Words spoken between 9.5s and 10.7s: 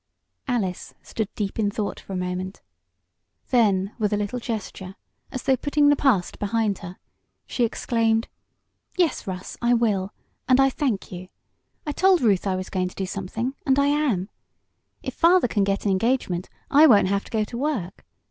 I will, and